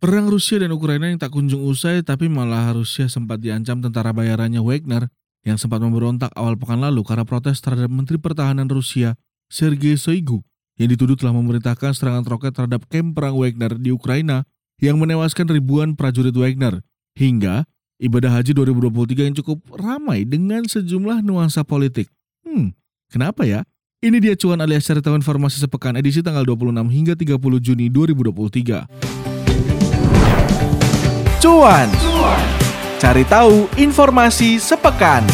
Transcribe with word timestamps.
Perang 0.00 0.32
Rusia 0.32 0.56
dan 0.56 0.72
Ukraina 0.72 1.12
yang 1.12 1.20
tak 1.20 1.36
kunjung 1.36 1.60
usai 1.60 2.00
tapi 2.00 2.24
malah 2.24 2.72
Rusia 2.72 3.04
sempat 3.04 3.36
diancam 3.36 3.84
tentara 3.84 4.16
bayarannya 4.16 4.64
Wagner 4.64 5.12
yang 5.44 5.60
sempat 5.60 5.76
memberontak 5.84 6.32
awal 6.40 6.56
pekan 6.56 6.80
lalu 6.80 7.04
karena 7.04 7.28
protes 7.28 7.60
terhadap 7.60 7.92
Menteri 7.92 8.16
Pertahanan 8.16 8.64
Rusia 8.64 9.20
Sergei 9.52 10.00
Shoigu 10.00 10.40
yang 10.80 10.88
dituduh 10.88 11.20
telah 11.20 11.36
memerintahkan 11.36 11.92
serangan 11.92 12.24
roket 12.24 12.56
terhadap 12.56 12.88
kamp 12.88 13.12
perang 13.12 13.36
Wagner 13.36 13.76
di 13.76 13.92
Ukraina 13.92 14.48
yang 14.80 14.96
menewaskan 14.96 15.44
ribuan 15.52 15.92
prajurit 15.92 16.32
Wagner. 16.32 16.80
Hingga 17.20 17.68
ibadah 18.00 18.40
haji 18.40 18.56
2023 18.56 19.28
yang 19.28 19.36
cukup 19.36 19.60
ramai 19.76 20.24
dengan 20.24 20.64
sejumlah 20.64 21.20
nuansa 21.20 21.60
politik. 21.60 22.08
Hmm, 22.40 22.72
kenapa 23.12 23.44
ya? 23.44 23.68
Ini 24.00 24.16
dia 24.16 24.32
cuan 24.32 24.64
alias 24.64 24.88
cerita 24.88 25.12
informasi 25.12 25.60
sepekan 25.60 25.92
edisi 26.00 26.24
tanggal 26.24 26.48
26 26.48 26.88
hingga 26.88 27.12
30 27.12 27.36
Juni 27.60 27.92
2023. 27.92 29.09
Cuan. 31.40 31.88
Cari 33.00 33.24
tahu 33.24 33.64
informasi 33.80 34.60
sepekan. 34.60 35.24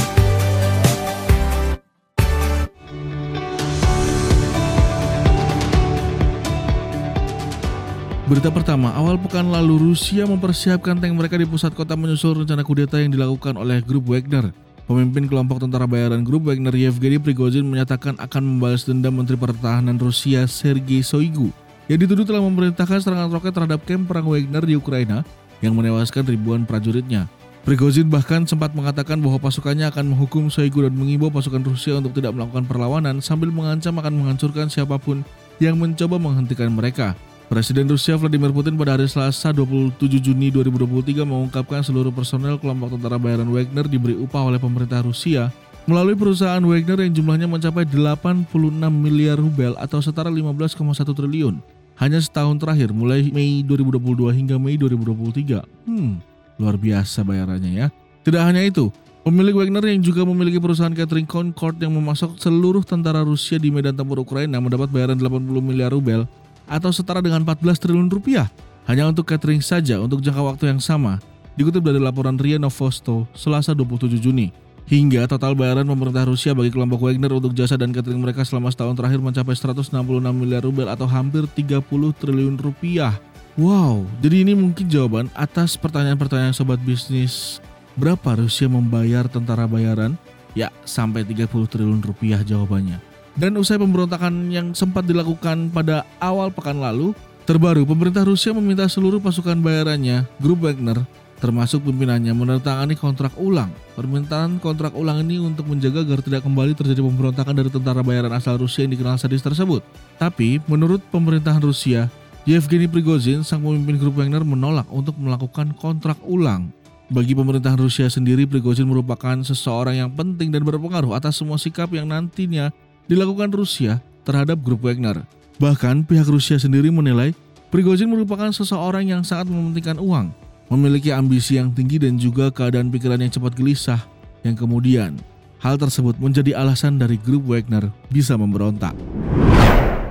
Berita 8.30 8.54
pertama, 8.54 8.94
awal 8.94 9.18
pekan 9.18 9.50
lalu 9.50 9.90
Rusia 9.90 10.30
mempersiapkan 10.30 10.94
tank 10.94 11.10
mereka 11.10 11.34
di 11.34 11.42
pusat 11.42 11.74
kota 11.74 11.98
menyusul 11.98 12.46
rencana 12.46 12.62
kudeta 12.62 13.02
yang 13.02 13.10
dilakukan 13.10 13.58
oleh 13.58 13.82
grup 13.82 14.06
Wagner. 14.06 14.54
Pemimpin 14.86 15.26
kelompok 15.26 15.58
tentara 15.58 15.90
bayaran 15.90 16.22
grup 16.22 16.46
Wagner 16.46 16.70
Yevgeny 16.70 17.18
Prigozhin 17.18 17.66
menyatakan 17.66 18.14
akan 18.22 18.42
membalas 18.46 18.86
dendam 18.86 19.10
Menteri 19.10 19.34
Pertahanan 19.34 19.98
Rusia 19.98 20.46
Sergei 20.46 21.02
Shoigu 21.02 21.50
yang 21.90 21.98
dituduh 21.98 22.22
telah 22.22 22.42
memerintahkan 22.42 22.98
serangan 23.02 23.30
roket 23.30 23.54
terhadap 23.54 23.82
kamp 23.82 24.06
perang 24.06 24.30
Wagner 24.30 24.62
di 24.62 24.78
Ukraina 24.78 25.26
yang 25.64 25.76
menewaskan 25.76 26.26
ribuan 26.26 26.64
prajuritnya. 26.68 27.30
Prigozhin 27.66 28.06
bahkan 28.06 28.46
sempat 28.46 28.70
mengatakan 28.78 29.18
bahwa 29.18 29.42
pasukannya 29.42 29.90
akan 29.90 30.14
menghukum 30.14 30.46
Shoigu 30.46 30.86
dan 30.86 30.94
mengimbau 30.94 31.34
pasukan 31.34 31.66
Rusia 31.66 31.98
untuk 31.98 32.14
tidak 32.14 32.38
melakukan 32.38 32.62
perlawanan 32.62 33.18
sambil 33.18 33.50
mengancam 33.50 33.90
akan 33.98 34.14
menghancurkan 34.14 34.70
siapa 34.70 35.02
pun 35.02 35.26
yang 35.58 35.74
mencoba 35.74 36.14
menghentikan 36.14 36.70
mereka. 36.70 37.18
Presiden 37.50 37.90
Rusia 37.90 38.14
Vladimir 38.18 38.54
Putin 38.54 38.78
pada 38.78 38.94
hari 38.94 39.10
Selasa 39.10 39.50
27 39.50 39.98
Juni 40.18 40.54
2023 40.54 41.26
mengungkapkan 41.26 41.82
seluruh 41.82 42.14
personel 42.14 42.58
kelompok 42.58 42.98
tentara 42.98 43.18
bayaran 43.18 43.50
Wagner 43.50 43.86
diberi 43.90 44.14
upah 44.14 44.46
oleh 44.46 44.62
pemerintah 44.62 45.02
Rusia 45.02 45.50
melalui 45.86 46.18
perusahaan 46.18 46.62
Wagner 46.62 47.06
yang 47.06 47.14
jumlahnya 47.14 47.46
mencapai 47.46 47.86
86 47.86 48.50
miliar 48.90 49.38
rubel 49.38 49.78
atau 49.78 50.02
setara 50.02 50.26
15,1 50.26 50.78
triliun 51.02 51.62
hanya 51.96 52.20
setahun 52.20 52.60
terakhir 52.60 52.92
mulai 52.92 53.32
Mei 53.32 53.64
2022 53.64 54.32
hingga 54.36 54.56
Mei 54.60 54.76
2023. 54.76 55.64
Hmm, 55.88 56.20
luar 56.60 56.76
biasa 56.76 57.24
bayarannya 57.24 57.72
ya. 57.72 57.86
Tidak 58.24 58.42
hanya 58.42 58.60
itu, 58.64 58.92
pemilik 59.24 59.56
Wagner 59.56 59.84
yang 59.86 60.02
juga 60.02 60.26
memiliki 60.26 60.60
perusahaan 60.60 60.92
catering 60.92 61.24
Concord 61.24 61.80
yang 61.80 61.94
memasok 61.94 62.36
seluruh 62.36 62.84
tentara 62.84 63.24
Rusia 63.24 63.56
di 63.56 63.72
medan 63.72 63.96
tempur 63.96 64.20
Ukraina 64.20 64.60
mendapat 64.60 64.92
bayaran 64.92 65.16
80 65.16 65.46
miliar 65.62 65.94
rubel 65.94 66.28
atau 66.66 66.90
setara 66.90 67.22
dengan 67.22 67.46
14 67.46 67.78
triliun 67.78 68.10
rupiah 68.10 68.50
hanya 68.90 69.06
untuk 69.06 69.26
catering 69.26 69.62
saja 69.62 69.98
untuk 70.02 70.20
jangka 70.22 70.42
waktu 70.42 70.64
yang 70.74 70.82
sama. 70.82 71.18
Dikutip 71.56 71.80
dari 71.80 71.96
laporan 71.96 72.36
RIA 72.36 72.60
Novosto 72.60 73.24
Selasa 73.32 73.72
27 73.72 74.20
Juni. 74.20 74.65
Hingga 74.86 75.26
total 75.26 75.58
bayaran 75.58 75.82
pemerintah 75.82 76.22
Rusia 76.22 76.54
bagi 76.54 76.70
kelompok 76.70 77.10
Wagner 77.10 77.34
untuk 77.34 77.50
jasa 77.58 77.74
dan 77.74 77.90
catering 77.90 78.22
mereka 78.22 78.46
selama 78.46 78.70
setahun 78.70 78.94
terakhir 78.94 79.18
mencapai 79.18 79.58
166 79.58 79.90
miliar 80.30 80.62
rubel 80.62 80.86
atau 80.86 81.10
hampir 81.10 81.42
30 81.50 81.82
triliun 82.14 82.54
rupiah. 82.54 83.18
Wow, 83.58 84.06
jadi 84.22 84.46
ini 84.46 84.54
mungkin 84.54 84.86
jawaban 84.86 85.26
atas 85.34 85.74
pertanyaan-pertanyaan 85.74 86.54
sobat 86.54 86.78
bisnis. 86.86 87.58
Berapa 87.98 88.38
Rusia 88.38 88.70
membayar 88.70 89.26
tentara 89.26 89.66
bayaran? 89.66 90.14
Ya, 90.54 90.70
sampai 90.86 91.26
30 91.26 91.50
triliun 91.66 91.98
rupiah 92.06 92.46
jawabannya. 92.46 93.02
Dan 93.34 93.58
usai 93.58 93.82
pemberontakan 93.82 94.54
yang 94.54 94.70
sempat 94.70 95.02
dilakukan 95.02 95.66
pada 95.74 96.06
awal 96.22 96.54
pekan 96.54 96.78
lalu, 96.78 97.10
terbaru 97.42 97.82
pemerintah 97.82 98.22
Rusia 98.22 98.54
meminta 98.54 98.86
seluruh 98.86 99.18
pasukan 99.18 99.58
bayarannya, 99.58 100.30
grup 100.38 100.62
Wagner, 100.62 101.02
termasuk 101.36 101.84
pimpinannya 101.84 102.32
menandatangani 102.32 102.96
kontrak 102.96 103.32
ulang. 103.36 103.68
Permintaan 103.92 104.56
kontrak 104.60 104.96
ulang 104.96 105.20
ini 105.24 105.40
untuk 105.40 105.68
menjaga 105.68 106.04
agar 106.04 106.20
tidak 106.24 106.44
kembali 106.44 106.72
terjadi 106.72 107.04
pemberontakan 107.04 107.54
dari 107.56 107.70
tentara 107.72 108.00
bayaran 108.00 108.32
asal 108.32 108.56
Rusia 108.56 108.84
yang 108.88 108.92
dikenal 108.96 109.16
sadis 109.20 109.44
tersebut. 109.44 109.84
Tapi, 110.16 110.60
menurut 110.64 111.04
pemerintahan 111.12 111.60
Rusia, 111.60 112.08
Yevgeny 112.48 112.88
Prigozhin, 112.88 113.44
sang 113.44 113.60
pemimpin 113.60 114.00
grup 114.00 114.16
Wagner 114.16 114.44
menolak 114.46 114.88
untuk 114.88 115.18
melakukan 115.20 115.76
kontrak 115.76 116.16
ulang. 116.24 116.72
Bagi 117.06 117.38
pemerintahan 117.38 117.78
Rusia 117.78 118.10
sendiri, 118.10 118.48
Prigozhin 118.48 118.88
merupakan 118.88 119.36
seseorang 119.44 119.94
yang 119.94 120.10
penting 120.10 120.50
dan 120.50 120.66
berpengaruh 120.66 121.14
atas 121.14 121.38
semua 121.38 121.60
sikap 121.60 121.92
yang 121.94 122.08
nantinya 122.08 122.72
dilakukan 123.06 123.52
Rusia 123.52 124.02
terhadap 124.26 124.58
grup 124.58 124.82
Wagner. 124.82 125.22
Bahkan 125.56 126.04
pihak 126.04 126.26
Rusia 126.26 126.58
sendiri 126.58 126.90
menilai 126.90 127.32
Prigozhin 127.66 128.10
merupakan 128.10 128.50
seseorang 128.54 129.10
yang 129.10 129.22
sangat 129.26 129.50
mementingkan 129.50 129.98
uang 129.98 130.45
memiliki 130.70 131.14
ambisi 131.14 131.58
yang 131.58 131.70
tinggi 131.70 132.02
dan 132.02 132.18
juga 132.18 132.50
keadaan 132.50 132.90
pikiran 132.90 133.22
yang 133.22 133.30
cepat 133.30 133.54
gelisah 133.54 134.00
yang 134.42 134.54
kemudian 134.58 135.18
hal 135.62 135.74
tersebut 135.80 136.18
menjadi 136.22 136.58
alasan 136.58 137.00
dari 137.00 137.18
grup 137.18 137.48
Wagner 137.48 137.90
bisa 138.10 138.38
memberontak. 138.38 138.94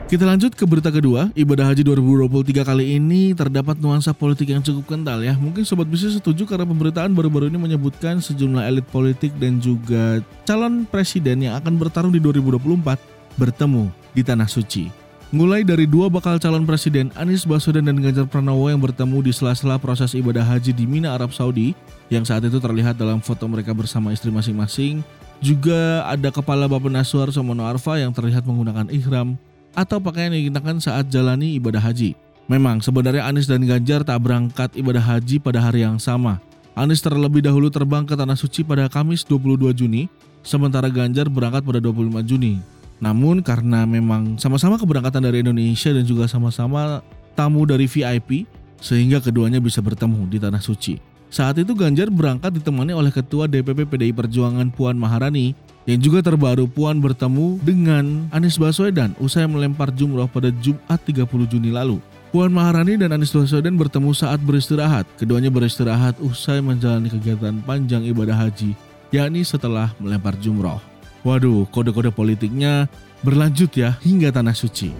Kita 0.06 0.22
lanjut 0.22 0.54
ke 0.54 0.70
berita 0.70 0.94
kedua, 0.94 1.34
ibadah 1.34 1.74
haji 1.74 1.82
2023 1.82 2.62
kali 2.62 2.94
ini 2.94 3.34
terdapat 3.34 3.82
nuansa 3.82 4.14
politik 4.14 4.54
yang 4.54 4.62
cukup 4.62 4.94
kental 4.94 5.18
ya. 5.26 5.34
Mungkin 5.34 5.66
sobat 5.66 5.90
bisnis 5.90 6.22
setuju 6.22 6.46
karena 6.46 6.62
pemberitaan 6.62 7.10
baru-baru 7.18 7.50
ini 7.50 7.58
menyebutkan 7.58 8.22
sejumlah 8.22 8.70
elit 8.70 8.86
politik 8.94 9.34
dan 9.42 9.58
juga 9.58 10.22
calon 10.46 10.86
presiden 10.86 11.50
yang 11.50 11.58
akan 11.58 11.82
bertarung 11.82 12.14
di 12.14 12.22
2024 12.22 13.02
bertemu 13.34 13.90
di 14.14 14.22
Tanah 14.22 14.46
Suci. 14.46 15.05
Mulai 15.34 15.66
dari 15.66 15.90
dua 15.90 16.06
bakal 16.06 16.38
calon 16.38 16.70
presiden 16.70 17.10
Anies 17.18 17.50
Baswedan 17.50 17.90
dan 17.90 17.98
Ganjar 17.98 18.30
Pranowo 18.30 18.70
yang 18.70 18.78
bertemu 18.78 19.26
di 19.26 19.32
sela-sela 19.34 19.82
proses 19.82 20.14
ibadah 20.14 20.46
haji 20.46 20.70
di 20.70 20.86
Mina, 20.86 21.18
Arab 21.18 21.34
Saudi 21.34 21.74
yang 22.14 22.22
saat 22.22 22.46
itu 22.46 22.62
terlihat 22.62 22.94
dalam 22.94 23.18
foto 23.18 23.50
mereka 23.50 23.74
bersama 23.74 24.14
istri 24.14 24.30
masing-masing. 24.30 25.02
Juga 25.42 26.06
ada 26.06 26.30
kepala 26.30 26.70
Bapak 26.70 26.94
Suar 27.02 27.34
Somono 27.34 27.66
Arfa 27.66 27.98
yang 27.98 28.14
terlihat 28.14 28.46
menggunakan 28.46 28.86
ihram 28.94 29.34
atau 29.74 29.98
pakaian 29.98 30.30
yang 30.30 30.54
dikenakan 30.54 30.78
saat 30.78 31.10
jalani 31.10 31.58
ibadah 31.58 31.82
haji. 31.82 32.14
Memang 32.46 32.86
sebenarnya 32.86 33.26
Anies 33.26 33.50
dan 33.50 33.66
Ganjar 33.66 34.06
tak 34.06 34.22
berangkat 34.22 34.78
ibadah 34.78 35.02
haji 35.02 35.42
pada 35.42 35.58
hari 35.58 35.82
yang 35.82 35.98
sama. 35.98 36.38
Anies 36.78 37.02
terlebih 37.02 37.42
dahulu 37.42 37.74
terbang 37.74 38.06
ke 38.06 38.14
Tanah 38.14 38.38
Suci 38.38 38.62
pada 38.62 38.86
Kamis 38.86 39.26
22 39.26 39.74
Juni, 39.74 40.06
sementara 40.46 40.86
Ganjar 40.94 41.26
berangkat 41.34 41.66
pada 41.66 41.82
25 41.82 42.22
Juni. 42.22 42.75
Namun 43.04 43.44
karena 43.44 43.84
memang 43.84 44.40
sama-sama 44.40 44.80
keberangkatan 44.80 45.24
dari 45.24 45.44
Indonesia 45.44 45.92
dan 45.92 46.08
juga 46.08 46.30
sama-sama 46.32 47.04
tamu 47.36 47.68
dari 47.68 47.86
VIP, 47.90 48.48
sehingga 48.80 49.20
keduanya 49.20 49.60
bisa 49.60 49.84
bertemu 49.84 50.28
di 50.30 50.38
Tanah 50.40 50.64
Suci. 50.64 51.16
Saat 51.36 51.60
itu 51.60 51.76
Ganjar 51.76 52.08
berangkat 52.08 52.56
ditemani 52.56 52.96
oleh 52.96 53.12
Ketua 53.12 53.50
DPP 53.50 53.90
PDI 53.90 54.14
Perjuangan 54.16 54.72
Puan 54.72 54.96
Maharani 54.96 55.52
yang 55.84 56.00
juga 56.00 56.24
terbaru 56.24 56.64
Puan 56.70 57.04
bertemu 57.04 57.60
dengan 57.60 58.32
Anies 58.32 58.56
Baswedan 58.56 59.18
usai 59.20 59.44
melempar 59.50 59.92
jumroh 59.92 60.30
pada 60.32 60.48
Jumat 60.64 61.02
30 61.04 61.28
Juni 61.52 61.76
lalu. 61.76 62.00
Puan 62.32 62.52
Maharani 62.56 62.96
dan 62.96 63.12
Anies 63.16 63.36
Baswedan 63.36 63.76
bertemu 63.76 64.16
saat 64.16 64.40
beristirahat. 64.40 65.04
Keduanya 65.20 65.52
beristirahat 65.52 66.16
usai 66.24 66.64
menjalani 66.64 67.12
kegiatan 67.12 67.60
panjang 67.68 68.08
ibadah 68.08 68.36
haji, 68.36 68.72
yakni 69.12 69.44
setelah 69.44 69.92
melempar 70.00 70.40
jumroh. 70.40 70.95
Waduh, 71.26 71.66
kode-kode 71.74 72.14
politiknya 72.14 72.86
berlanjut 73.26 73.74
ya 73.74 73.98
hingga 74.06 74.30
tanah 74.30 74.54
suci. 74.54 74.94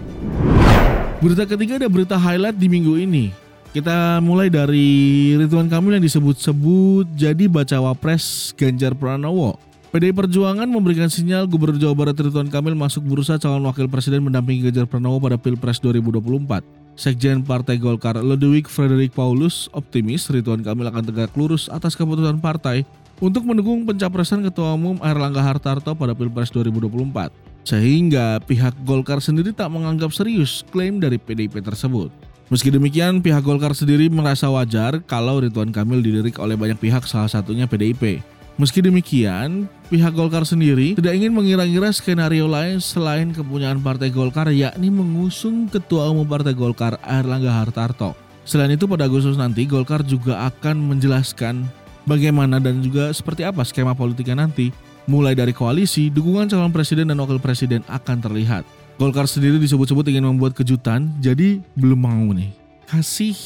Berita 1.22 1.46
ketiga 1.46 1.78
ada 1.78 1.86
berita 1.86 2.18
highlight 2.18 2.58
di 2.58 2.66
minggu 2.66 2.98
ini. 2.98 3.30
Kita 3.70 4.18
mulai 4.18 4.50
dari 4.50 5.38
Ridwan 5.38 5.70
Kamil 5.70 6.02
yang 6.02 6.04
disebut-sebut 6.04 7.06
jadi 7.14 7.46
bacawa 7.46 7.94
pres 7.94 8.50
Ganjar 8.58 8.98
Pranowo. 8.98 9.54
PDI 9.94 10.10
Perjuangan 10.10 10.66
memberikan 10.66 11.06
sinyal 11.06 11.46
Gubernur 11.46 11.78
Jawa 11.78 11.94
Barat 11.94 12.18
Ridwan 12.18 12.50
Kamil 12.50 12.74
masuk 12.74 13.06
bursa 13.06 13.38
calon 13.38 13.62
wakil 13.62 13.86
presiden 13.86 14.26
mendampingi 14.26 14.66
Ganjar 14.66 14.90
Pranowo 14.90 15.22
pada 15.22 15.38
Pilpres 15.38 15.78
2024. 15.78 16.66
Sekjen 16.98 17.46
Partai 17.46 17.78
Golkar 17.78 18.18
Ludwig 18.18 18.66
Frederick 18.66 19.14
Paulus 19.14 19.70
optimis 19.70 20.26
Ridwan 20.26 20.66
Kamil 20.66 20.90
akan 20.90 21.06
tegak 21.06 21.30
lurus 21.38 21.70
atas 21.70 21.94
keputusan 21.94 22.42
partai 22.42 22.82
untuk 23.20 23.48
mendukung 23.48 23.88
pencapresan 23.88 24.44
Ketua 24.44 24.76
Umum 24.76 25.00
Airlangga 25.00 25.40
Hartarto 25.40 25.96
pada 25.96 26.12
Pilpres 26.12 26.52
2024. 26.52 27.32
Sehingga 27.66 28.38
pihak 28.44 28.78
Golkar 28.86 29.18
sendiri 29.18 29.50
tak 29.50 29.72
menganggap 29.74 30.14
serius 30.14 30.62
klaim 30.70 31.02
dari 31.02 31.18
PDIP 31.18 31.58
tersebut. 31.64 32.14
Meski 32.46 32.70
demikian, 32.70 33.18
pihak 33.18 33.42
Golkar 33.42 33.74
sendiri 33.74 34.06
merasa 34.06 34.46
wajar 34.46 35.02
kalau 35.02 35.42
Ridwan 35.42 35.74
Kamil 35.74 35.98
dilirik 35.98 36.38
oleh 36.38 36.54
banyak 36.54 36.78
pihak 36.78 37.02
salah 37.02 37.26
satunya 37.26 37.66
PDIP. 37.66 38.22
Meski 38.56 38.80
demikian, 38.80 39.66
pihak 39.90 40.14
Golkar 40.14 40.46
sendiri 40.46 40.94
tidak 40.94 41.12
ingin 41.12 41.34
mengira-ngira 41.34 41.90
skenario 41.90 42.46
lain 42.46 42.78
selain 42.78 43.34
kepunyaan 43.34 43.82
Partai 43.82 44.14
Golkar 44.14 44.48
yakni 44.54 44.88
mengusung 44.88 45.66
Ketua 45.66 46.08
Umum 46.08 46.24
Partai 46.24 46.54
Golkar 46.54 47.02
Airlangga 47.02 47.50
Hartarto. 47.50 48.14
Selain 48.46 48.70
itu 48.70 48.86
pada 48.86 49.10
Agustus 49.10 49.34
nanti 49.34 49.66
Golkar 49.66 50.06
juga 50.06 50.46
akan 50.46 50.94
menjelaskan 50.94 51.66
bagaimana 52.06 52.62
dan 52.62 52.80
juga 52.80 53.10
seperti 53.12 53.44
apa 53.44 53.66
skema 53.66 53.92
politiknya 53.92 54.46
nanti. 54.46 54.70
Mulai 55.06 55.38
dari 55.38 55.54
koalisi, 55.54 56.10
dukungan 56.10 56.50
calon 56.50 56.74
presiden 56.74 57.06
dan 57.06 57.18
wakil 57.22 57.38
presiden 57.38 57.86
akan 57.86 58.18
terlihat. 58.18 58.66
Golkar 58.98 59.30
sendiri 59.30 59.60
disebut-sebut 59.62 60.02
ingin 60.10 60.26
membuat 60.26 60.56
kejutan, 60.56 61.12
jadi 61.22 61.62
belum 61.78 62.00
mau 62.00 62.26
nih. 62.34 62.50
Kasih 62.90 63.36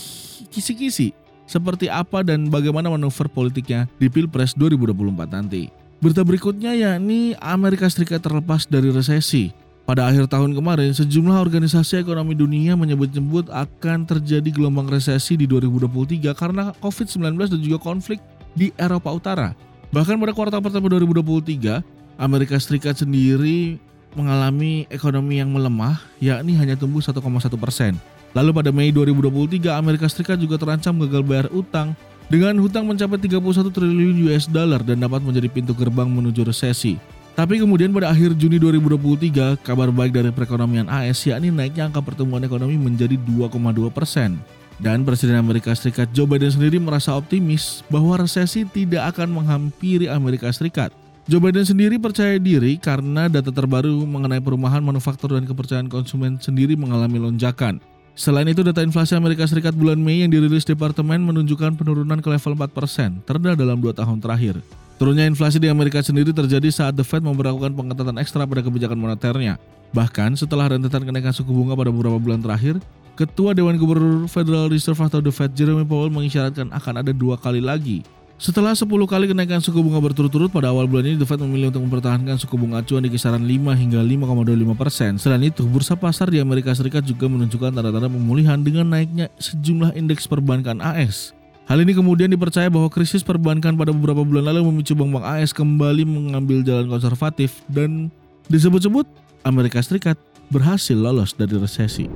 kisi-kisi 0.48 1.12
seperti 1.44 1.90
apa 1.90 2.22
dan 2.22 2.48
bagaimana 2.48 2.88
manuver 2.88 3.26
politiknya 3.26 3.90
di 3.98 4.06
Pilpres 4.06 4.54
2024 4.54 5.36
nanti. 5.36 5.68
Berita 6.00 6.24
berikutnya 6.24 6.72
yakni 6.72 7.36
Amerika 7.42 7.84
Serikat 7.90 8.24
terlepas 8.24 8.64
dari 8.64 8.88
resesi. 8.88 9.52
Pada 9.84 10.06
akhir 10.06 10.30
tahun 10.30 10.54
kemarin, 10.54 10.94
sejumlah 10.94 11.36
organisasi 11.42 12.00
ekonomi 12.00 12.38
dunia 12.38 12.78
menyebut-nyebut 12.78 13.50
akan 13.50 14.06
terjadi 14.06 14.48
gelombang 14.54 14.86
resesi 14.86 15.34
di 15.34 15.50
2023 15.50 16.30
karena 16.32 16.70
COVID-19 16.78 17.36
dan 17.36 17.60
juga 17.60 17.78
konflik 17.82 18.22
di 18.54 18.74
Eropa 18.78 19.10
Utara. 19.14 19.54
Bahkan 19.90 20.16
pada 20.18 20.32
kuartal 20.34 20.62
pertama 20.62 20.86
2023, 20.86 21.82
Amerika 22.20 22.54
Serikat 22.60 23.02
sendiri 23.02 23.82
mengalami 24.14 24.86
ekonomi 24.90 25.38
yang 25.42 25.50
melemah, 25.50 25.98
yakni 26.22 26.54
hanya 26.58 26.74
tumbuh 26.78 27.02
1,1 27.02 27.20
persen. 27.58 27.98
Lalu 28.30 28.50
pada 28.54 28.70
Mei 28.70 28.94
2023, 28.94 29.74
Amerika 29.74 30.06
Serikat 30.06 30.38
juga 30.38 30.54
terancam 30.54 30.94
gagal 31.02 31.22
bayar 31.26 31.46
utang 31.50 31.98
dengan 32.30 32.54
hutang 32.62 32.86
mencapai 32.86 33.18
31 33.18 33.74
triliun 33.74 34.30
US 34.30 34.46
dollar 34.46 34.86
dan 34.86 35.02
dapat 35.02 35.18
menjadi 35.18 35.50
pintu 35.50 35.74
gerbang 35.74 36.06
menuju 36.06 36.46
resesi. 36.46 36.94
Tapi 37.34 37.58
kemudian 37.58 37.90
pada 37.90 38.10
akhir 38.10 38.38
Juni 38.38 38.62
2023, 38.62 39.58
kabar 39.66 39.90
baik 39.90 40.14
dari 40.14 40.30
perekonomian 40.30 40.86
AS 40.86 41.26
yakni 41.26 41.50
naiknya 41.50 41.90
angka 41.90 42.02
pertumbuhan 42.02 42.46
ekonomi 42.46 42.78
menjadi 42.78 43.18
2,2 43.18 43.90
persen. 43.90 44.38
Dan 44.80 45.04
Presiden 45.04 45.36
Amerika 45.36 45.76
Serikat 45.76 46.08
Joe 46.16 46.24
Biden 46.24 46.48
sendiri 46.48 46.80
merasa 46.80 47.12
optimis 47.12 47.84
bahwa 47.92 48.16
resesi 48.16 48.64
tidak 48.64 49.12
akan 49.12 49.28
menghampiri 49.28 50.08
Amerika 50.08 50.48
Serikat. 50.48 50.88
Joe 51.28 51.36
Biden 51.36 51.68
sendiri 51.68 52.00
percaya 52.00 52.40
diri 52.40 52.80
karena 52.80 53.28
data 53.28 53.52
terbaru 53.52 54.08
mengenai 54.08 54.40
perumahan 54.40 54.80
manufaktur 54.80 55.36
dan 55.36 55.44
kepercayaan 55.44 55.92
konsumen 55.92 56.40
sendiri 56.40 56.80
mengalami 56.80 57.20
lonjakan. 57.20 57.76
Selain 58.16 58.48
itu, 58.48 58.64
data 58.64 58.80
inflasi 58.80 59.12
Amerika 59.14 59.44
Serikat 59.44 59.76
bulan 59.76 60.00
Mei 60.00 60.24
yang 60.24 60.32
dirilis 60.32 60.64
Departemen 60.64 61.22
menunjukkan 61.28 61.76
penurunan 61.76 62.18
ke 62.24 62.28
level 62.32 62.52
4%, 62.56 63.28
terendah 63.28 63.54
dalam 63.54 63.78
dua 63.84 63.92
tahun 63.92 64.16
terakhir. 64.18 64.64
Turunnya 65.00 65.24
inflasi 65.24 65.56
di 65.56 65.72
Amerika 65.72 66.04
sendiri 66.04 66.28
terjadi 66.28 66.68
saat 66.68 66.92
The 66.92 67.00
Fed 67.00 67.24
memperlakukan 67.24 67.72
pengetatan 67.72 68.20
ekstra 68.20 68.44
pada 68.44 68.60
kebijakan 68.60 69.00
moneternya. 69.00 69.56
Bahkan 69.96 70.36
setelah 70.36 70.76
rentetan 70.76 71.08
kenaikan 71.08 71.32
suku 71.32 71.48
bunga 71.48 71.72
pada 71.72 71.88
beberapa 71.88 72.20
bulan 72.20 72.44
terakhir, 72.44 72.84
Ketua 73.16 73.56
Dewan 73.56 73.80
Gubernur 73.80 74.28
Federal 74.28 74.68
Reserve 74.68 75.00
atau 75.00 75.24
The 75.24 75.32
Fed 75.32 75.56
Jeremy 75.56 75.88
Powell 75.88 76.12
mengisyaratkan 76.12 76.68
akan 76.68 77.00
ada 77.00 77.16
dua 77.16 77.40
kali 77.40 77.64
lagi. 77.64 78.04
Setelah 78.40 78.76
10 78.76 78.88
kali 78.88 79.28
kenaikan 79.28 79.60
suku 79.60 79.80
bunga 79.80 80.00
berturut-turut 80.04 80.52
pada 80.52 80.68
awal 80.68 80.84
bulan 80.84 81.12
ini, 81.12 81.16
The 81.16 81.28
Fed 81.28 81.40
memilih 81.40 81.72
untuk 81.72 81.80
mempertahankan 81.88 82.36
suku 82.36 82.60
bunga 82.60 82.84
acuan 82.84 83.00
di 83.00 83.08
kisaran 83.08 83.40
5 83.40 83.72
hingga 83.80 84.00
5,25 84.04 84.76
persen. 84.76 85.16
Selain 85.16 85.40
itu, 85.44 85.64
bursa 85.64 85.96
pasar 85.96 86.28
di 86.28 86.44
Amerika 86.44 86.76
Serikat 86.76 87.08
juga 87.08 87.24
menunjukkan 87.24 87.72
tanda-tanda 87.72 88.08
pemulihan 88.08 88.60
dengan 88.60 88.84
naiknya 88.84 89.32
sejumlah 89.40 89.96
indeks 89.96 90.28
perbankan 90.28 90.80
AS. 90.84 91.39
Hal 91.70 91.86
ini 91.86 91.94
kemudian 91.94 92.26
dipercaya 92.26 92.66
bahwa 92.66 92.90
krisis 92.90 93.22
perbankan 93.22 93.78
pada 93.78 93.94
beberapa 93.94 94.26
bulan 94.26 94.50
lalu 94.50 94.66
memicu 94.66 94.90
bank-bank 94.98 95.22
AS 95.22 95.54
kembali 95.54 96.02
mengambil 96.02 96.66
jalan 96.66 96.90
konservatif 96.90 97.62
dan 97.70 98.10
disebut-sebut 98.50 99.06
Amerika 99.46 99.78
Serikat 99.78 100.18
berhasil 100.50 100.98
lolos 100.98 101.30
dari 101.30 101.54
resesi. 101.54 102.10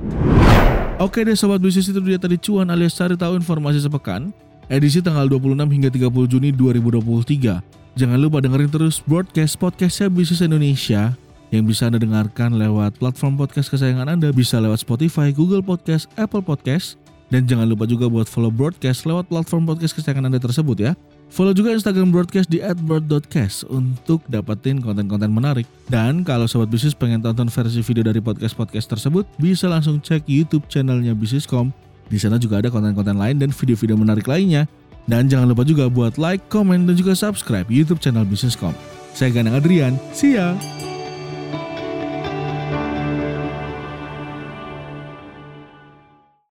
Oke 0.99 1.23
deh 1.23 1.39
sobat 1.39 1.63
bisnis 1.63 1.87
itu 1.87 2.03
dia 2.03 2.19
tadi 2.19 2.35
cuan 2.35 2.67
alias 2.67 2.99
cari 2.99 3.15
tahu 3.15 3.39
informasi 3.39 3.79
sepekan 3.79 4.35
edisi 4.67 4.99
tanggal 4.99 5.23
26 5.31 5.55
hingga 5.71 5.87
30 5.87 6.31
Juni 6.35 6.51
2023. 6.51 7.95
Jangan 7.95 8.19
lupa 8.19 8.43
dengerin 8.43 8.67
terus 8.67 8.99
broadcast 9.07 9.55
podcastnya 9.55 10.11
Bisnis 10.11 10.43
Indonesia 10.43 11.15
yang 11.55 11.63
bisa 11.63 11.87
Anda 11.87 12.03
dengarkan 12.03 12.59
lewat 12.59 12.99
platform 12.99 13.39
podcast 13.39 13.71
kesayangan 13.71 14.19
Anda 14.19 14.35
bisa 14.35 14.59
lewat 14.59 14.83
Spotify, 14.83 15.31
Google 15.31 15.63
Podcast, 15.63 16.11
Apple 16.19 16.43
Podcast, 16.43 16.99
dan 17.33 17.49
jangan 17.49 17.65
lupa 17.65 17.89
juga 17.89 18.05
buat 18.05 18.29
follow 18.29 18.53
broadcast 18.53 19.09
lewat 19.09 19.25
platform 19.29 19.65
podcast 19.65 19.97
kesayangan 19.97 20.29
Anda 20.29 20.37
tersebut 20.37 20.77
ya. 20.77 20.93
Follow 21.33 21.57
juga 21.57 21.73
Instagram 21.73 22.13
broadcast 22.13 22.47
di 22.47 22.61
@broad.cast 22.61 23.65
untuk 23.73 24.21
dapetin 24.29 24.77
konten-konten 24.77 25.33
menarik. 25.33 25.65
Dan 25.89 26.21
kalau 26.21 26.45
sobat 26.45 26.69
bisnis 26.69 26.93
pengen 26.93 27.19
tonton 27.25 27.49
versi 27.49 27.81
video 27.81 28.05
dari 28.05 28.21
podcast-podcast 28.21 28.87
tersebut, 28.93 29.25
bisa 29.41 29.65
langsung 29.65 29.97
cek 29.97 30.29
YouTube 30.29 30.69
channelnya 30.69 31.17
Bisniscom. 31.17 31.73
Di 32.05 32.21
sana 32.21 32.37
juga 32.37 32.61
ada 32.61 32.69
konten-konten 32.69 33.17
lain 33.17 33.41
dan 33.41 33.49
video-video 33.49 33.97
menarik 33.97 34.29
lainnya. 34.29 34.69
Dan 35.09 35.25
jangan 35.29 35.49
lupa 35.49 35.65
juga 35.65 35.89
buat 35.89 36.17
like, 36.21 36.45
komen, 36.49 36.85
dan 36.85 36.93
juga 36.97 37.17
subscribe 37.17 37.65
YouTube 37.69 38.01
channel 38.01 38.25
Bisniscom. 38.25 38.73
Saya 39.17 39.33
Ganang 39.33 39.57
Adrian, 39.57 39.97
see 40.13 40.37
ya! 40.37 40.53